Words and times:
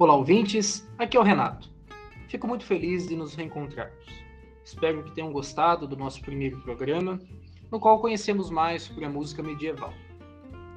Olá, 0.00 0.16
ouvintes. 0.16 0.88
Aqui 0.96 1.14
é 1.14 1.20
o 1.20 1.22
Renato. 1.22 1.68
Fico 2.26 2.48
muito 2.48 2.64
feliz 2.64 3.06
de 3.06 3.14
nos 3.14 3.34
reencontrarmos. 3.34 4.06
Espero 4.64 5.04
que 5.04 5.10
tenham 5.10 5.30
gostado 5.30 5.86
do 5.86 5.94
nosso 5.94 6.22
primeiro 6.22 6.58
programa, 6.62 7.20
no 7.70 7.78
qual 7.78 8.00
conhecemos 8.00 8.48
mais 8.48 8.84
sobre 8.84 9.04
a 9.04 9.10
música 9.10 9.42
medieval. 9.42 9.92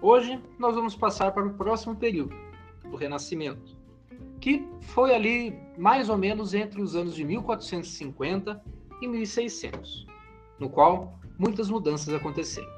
Hoje 0.00 0.40
nós 0.56 0.76
vamos 0.76 0.94
passar 0.94 1.32
para 1.32 1.44
o 1.44 1.54
próximo 1.54 1.96
período, 1.96 2.32
do 2.88 2.94
Renascimento, 2.94 3.76
que 4.40 4.64
foi 4.82 5.12
ali 5.12 5.52
mais 5.76 6.08
ou 6.08 6.16
menos 6.16 6.54
entre 6.54 6.80
os 6.80 6.94
anos 6.94 7.16
de 7.16 7.24
1450 7.24 8.62
e 9.02 9.08
1600, 9.08 10.06
no 10.60 10.70
qual 10.70 11.18
muitas 11.36 11.68
mudanças 11.68 12.14
aconteceram. 12.14 12.70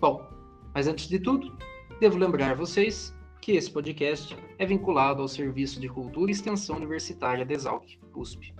Bom, 0.00 0.26
mas 0.74 0.88
antes 0.88 1.06
de 1.10 1.18
tudo, 1.18 1.54
devo 2.00 2.16
lembrar 2.16 2.56
vocês 2.56 3.14
que 3.40 3.52
esse 3.52 3.70
podcast 3.70 4.36
é 4.58 4.66
vinculado 4.66 5.22
ao 5.22 5.28
Serviço 5.28 5.80
de 5.80 5.88
Cultura 5.88 6.30
e 6.30 6.34
Extensão 6.34 6.76
Universitária 6.76 7.44
da 7.44 7.54
Exalc, 7.54 7.98
USP. 8.14 8.54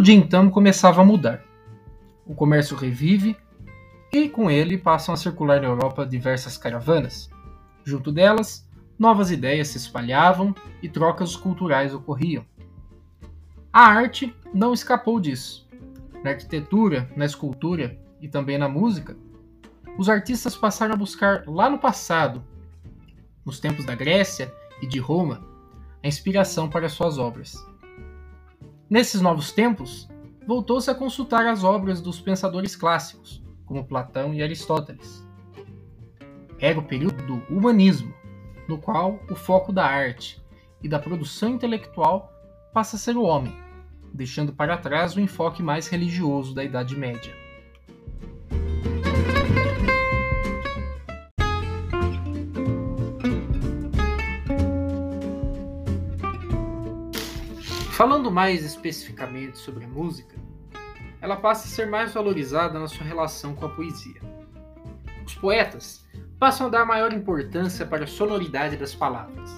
O 0.00 0.02
mundo 0.02 0.06
de 0.06 0.12
então 0.14 0.48
começava 0.48 1.02
a 1.02 1.04
mudar. 1.04 1.44
O 2.26 2.34
comércio 2.34 2.74
revive 2.74 3.36
e 4.10 4.30
com 4.30 4.50
ele 4.50 4.78
passam 4.78 5.12
a 5.12 5.16
circular 5.16 5.60
na 5.60 5.66
Europa 5.66 6.06
diversas 6.06 6.56
caravanas. 6.56 7.28
Junto 7.84 8.10
delas, 8.10 8.66
novas 8.98 9.30
ideias 9.30 9.68
se 9.68 9.76
espalhavam 9.76 10.54
e 10.82 10.88
trocas 10.88 11.36
culturais 11.36 11.94
ocorriam. 11.94 12.46
A 13.70 13.88
arte 13.88 14.34
não 14.54 14.72
escapou 14.72 15.20
disso. 15.20 15.68
Na 16.24 16.30
arquitetura, 16.30 17.06
na 17.14 17.26
escultura 17.26 17.98
e 18.22 18.26
também 18.26 18.56
na 18.56 18.70
música, 18.70 19.18
os 19.98 20.08
artistas 20.08 20.56
passaram 20.56 20.94
a 20.94 20.96
buscar 20.96 21.44
lá 21.46 21.68
no 21.68 21.78
passado, 21.78 22.42
nos 23.44 23.60
tempos 23.60 23.84
da 23.84 23.94
Grécia 23.94 24.50
e 24.80 24.86
de 24.86 24.98
Roma, 24.98 25.46
a 26.02 26.08
inspiração 26.08 26.70
para 26.70 26.88
suas 26.88 27.18
obras. 27.18 27.54
Nesses 28.90 29.20
novos 29.20 29.52
tempos, 29.52 30.08
voltou-se 30.44 30.90
a 30.90 30.94
consultar 30.96 31.46
as 31.46 31.62
obras 31.62 32.00
dos 32.00 32.20
pensadores 32.20 32.74
clássicos, 32.74 33.40
como 33.64 33.86
Platão 33.86 34.34
e 34.34 34.42
Aristóteles. 34.42 35.24
Era 36.58 36.76
o 36.76 36.82
período 36.82 37.24
do 37.24 37.34
humanismo, 37.54 38.12
no 38.66 38.78
qual 38.78 39.20
o 39.30 39.36
foco 39.36 39.72
da 39.72 39.86
arte 39.86 40.42
e 40.82 40.88
da 40.88 40.98
produção 40.98 41.50
intelectual 41.50 42.32
passa 42.74 42.96
a 42.96 42.98
ser 42.98 43.16
o 43.16 43.22
homem, 43.22 43.56
deixando 44.12 44.52
para 44.52 44.76
trás 44.76 45.14
o 45.14 45.20
enfoque 45.20 45.62
mais 45.62 45.86
religioso 45.86 46.52
da 46.52 46.64
Idade 46.64 46.96
Média. 46.96 47.32
Falando 58.00 58.30
mais 58.30 58.64
especificamente 58.64 59.58
sobre 59.58 59.86
música, 59.86 60.34
ela 61.20 61.36
passa 61.36 61.66
a 61.66 61.70
ser 61.70 61.86
mais 61.86 62.14
valorizada 62.14 62.78
na 62.78 62.88
sua 62.88 63.04
relação 63.04 63.54
com 63.54 63.66
a 63.66 63.68
poesia. 63.68 64.22
Os 65.26 65.34
poetas 65.34 66.08
passam 66.38 66.68
a 66.68 66.70
dar 66.70 66.86
maior 66.86 67.12
importância 67.12 67.84
para 67.84 68.04
a 68.04 68.06
sonoridade 68.06 68.78
das 68.78 68.94
palavras, 68.94 69.50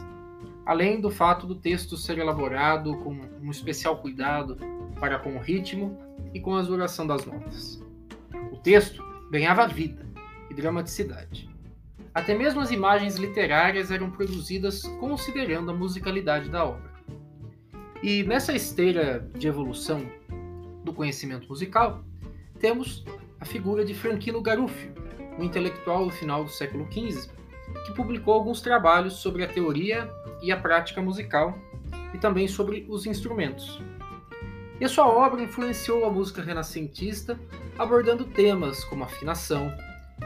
além 0.66 1.00
do 1.00 1.08
fato 1.08 1.46
do 1.46 1.54
texto 1.54 1.96
ser 1.96 2.18
elaborado 2.18 2.96
com 2.96 3.16
um 3.40 3.48
especial 3.48 3.98
cuidado 3.98 4.56
para 4.98 5.20
com 5.20 5.36
o 5.36 5.40
ritmo 5.40 5.96
e 6.34 6.40
com 6.40 6.56
a 6.56 6.62
duração 6.62 7.06
das 7.06 7.24
notas. 7.24 7.80
O 8.50 8.56
texto 8.56 9.04
ganhava 9.30 9.68
vida 9.68 10.04
e 10.50 10.54
dramaticidade. 10.54 11.48
Até 12.12 12.34
mesmo 12.34 12.60
as 12.60 12.72
imagens 12.72 13.14
literárias 13.14 13.92
eram 13.92 14.10
produzidas 14.10 14.82
considerando 14.98 15.70
a 15.70 15.74
musicalidade 15.74 16.50
da 16.50 16.64
obra. 16.64 16.91
E 18.02 18.24
nessa 18.24 18.52
esteira 18.52 19.24
de 19.38 19.46
evolução 19.46 20.04
do 20.82 20.92
conhecimento 20.92 21.48
musical, 21.48 22.02
temos 22.58 23.04
a 23.38 23.44
figura 23.44 23.84
de 23.84 23.94
Franquino 23.94 24.40
Garuffi, 24.40 24.90
um 25.38 25.44
intelectual 25.44 26.06
do 26.06 26.10
final 26.10 26.42
do 26.42 26.50
século 26.50 26.84
XV, 26.90 27.30
que 27.86 27.94
publicou 27.94 28.34
alguns 28.34 28.60
trabalhos 28.60 29.14
sobre 29.14 29.44
a 29.44 29.48
teoria 29.48 30.10
e 30.42 30.50
a 30.50 30.56
prática 30.56 31.00
musical 31.00 31.56
e 32.12 32.18
também 32.18 32.48
sobre 32.48 32.84
os 32.88 33.06
instrumentos. 33.06 33.80
E 34.80 34.84
a 34.84 34.88
sua 34.88 35.06
obra 35.06 35.40
influenciou 35.40 36.04
a 36.04 36.10
música 36.10 36.42
renascentista, 36.42 37.38
abordando 37.78 38.24
temas 38.24 38.82
como 38.82 39.04
afinação, 39.04 39.72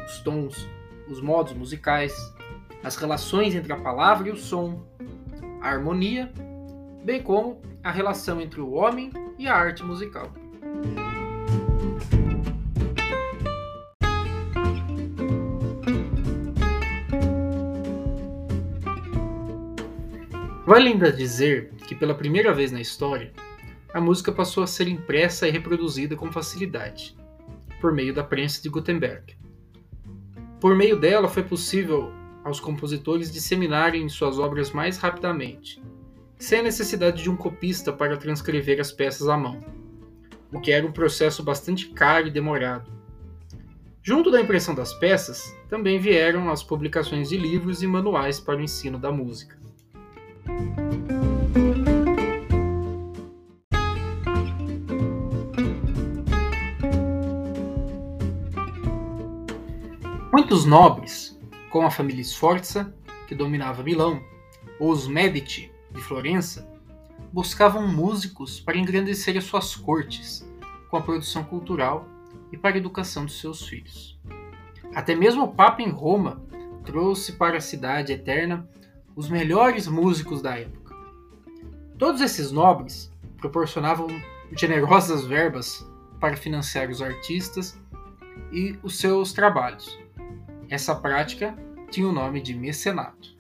os 0.07 0.21
tons, 0.21 0.67
os 1.09 1.21
modos 1.21 1.53
musicais, 1.53 2.15
as 2.83 2.97
relações 2.97 3.55
entre 3.55 3.71
a 3.71 3.77
palavra 3.77 4.31
e 4.31 4.33
o 4.33 4.37
som, 4.37 4.83
a 5.61 5.69
harmonia 5.69 6.33
bem 7.07 7.23
como 7.23 7.63
a 7.85 7.91
relação 7.93 8.41
entre 8.41 8.61
o 8.61 8.73
homem 8.73 9.13
e 9.39 9.47
a 9.47 9.55
arte 9.55 9.85
musical. 9.85 10.33
Vale 20.67 20.89
ainda 20.89 21.13
dizer 21.13 21.71
que, 21.87 21.95
pela 21.95 22.13
primeira 22.13 22.53
vez 22.53 22.73
na 22.73 22.81
história, 22.81 23.33
a 23.95 24.01
música 24.01 24.33
passou 24.33 24.65
a 24.65 24.67
ser 24.67 24.89
impressa 24.89 25.47
e 25.47 25.51
reproduzida 25.53 26.17
com 26.17 26.33
facilidade, 26.33 27.17
por 27.81 27.93
meio 27.93 28.13
da 28.13 28.25
prensa 28.25 28.61
de 28.61 28.69
Gutenberg. 28.69 29.37
Por 30.61 30.75
meio 30.75 30.99
dela, 30.99 31.29
foi 31.29 31.45
possível 31.45 32.11
aos 32.43 32.59
compositores 32.59 33.33
disseminarem 33.33 34.09
suas 34.09 34.41
obras 34.41 34.73
mais 34.73 34.99
rapidamente, 34.99 35.81
sem 36.39 36.61
a 36.61 36.63
necessidade 36.63 37.23
de 37.23 37.31
um 37.31 37.37
copista 37.37 37.93
para 37.93 38.17
transcrever 38.17 38.81
as 38.81 38.93
peças 38.93 39.29
à 39.29 39.37
mão, 39.37 39.61
o 40.53 40.61
que 40.61 40.71
era 40.71 40.87
um 40.87 40.93
processo 40.93 41.43
bastante 41.43 41.89
caro 41.89 42.29
e 42.29 42.31
demorado. 42.31 42.91
Junto 44.03 44.31
da 44.31 44.41
impressão 44.41 44.75
das 44.75 44.95
peças, 44.95 45.53
também 45.69 45.99
vieram 45.99 46.49
as 46.51 46.63
publicações 46.63 47.29
de 47.29 47.37
livros 47.37 47.83
e 47.83 47.87
manuais 47.87 48.39
para 48.39 48.59
o 48.59 48.63
ensino 48.63 48.99
da 48.99 49.11
música. 49.11 49.59
Muitos 60.33 60.65
nobres, 60.65 61.37
como 61.71 61.87
a 61.87 61.91
família 61.91 62.23
Sforza, 62.23 62.95
que 63.27 63.35
dominava 63.35 63.83
Milão, 63.83 64.23
ou 64.79 64.93
os 64.93 65.09
Medici, 65.09 65.73
de 65.97 66.03
Florença, 66.03 66.69
buscavam 67.33 67.89
músicos 67.89 68.61
para 68.61 68.79
engrandecer 68.79 69.37
as 69.37 69.45
suas 69.45 69.75
cortes, 69.75 70.49
com 70.89 70.97
a 70.97 71.03
produção 71.03 71.43
cultural 71.43 72.07
e 72.53 72.57
para 72.57 72.77
a 72.77 72.79
educação 72.79 73.25
dos 73.25 73.41
seus 73.41 73.67
filhos. 73.67 74.19
Até 74.95 75.15
mesmo 75.15 75.45
o 75.45 75.53
Papa 75.53 75.83
em 75.83 75.91
Roma 75.91 76.41
trouxe 76.85 77.33
para 77.33 77.59
a 77.59 77.61
cidade 77.61 78.13
eterna 78.13 78.69
os 79.17 79.29
melhores 79.29 79.89
músicos 79.89 80.41
da 80.41 80.59
época. 80.59 80.95
Todos 81.99 82.21
esses 82.21 82.53
nobres 82.53 83.11
proporcionavam 83.39 84.07
generosas 84.57 85.25
verbas 85.25 85.85
para 86.21 86.37
financiar 86.37 86.91
os 86.91 87.03
artistas 87.03 87.81
e 88.53 88.79
os 88.83 88.99
seus 88.99 89.33
trabalhos. 89.33 89.99
Essa 90.69 90.95
prática 90.95 91.57
tinha 91.91 92.07
o 92.07 92.13
nome 92.13 92.41
de 92.41 92.55
mecenato. 92.55 93.36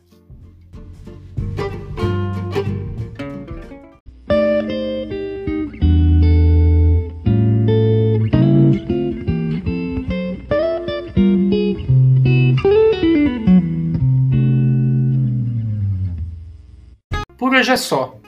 Hoje 17.56 17.72
é 17.72 17.76
só. 17.76 18.18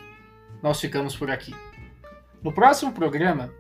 Nós 0.63 0.81
ficamos 0.81 1.15
por 1.15 1.31
aqui. 1.31 1.55
No 2.43 2.53
próximo 2.53 2.93
programa, 2.93 3.53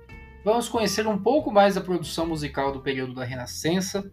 vamos 0.44 0.69
conhecer 0.69 1.06
um 1.06 1.19
pouco 1.19 1.53
mais 1.53 1.75
da 1.75 1.81
produção 1.81 2.26
musical 2.26 2.73
do 2.73 2.81
período 2.81 3.15
da 3.15 3.25
Renascença 3.25 4.11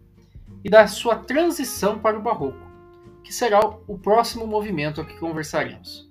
e 0.62 0.68
da 0.68 0.86
sua 0.86 1.16
transição 1.16 1.98
para 1.98 2.18
o 2.18 2.22
Barroco, 2.22 2.58
que 3.24 3.32
será 3.32 3.60
o 3.60 3.98
próximo 3.98 4.46
movimento 4.46 5.00
a 5.00 5.04
que 5.04 5.18
conversaremos. 5.18 6.10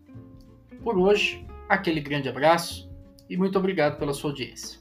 Por 0.83 0.97
hoje, 0.97 1.45
aquele 1.69 2.01
grande 2.01 2.27
abraço 2.27 2.89
e 3.29 3.37
muito 3.37 3.57
obrigado 3.57 3.99
pela 3.99 4.13
sua 4.13 4.31
audiência. 4.31 4.79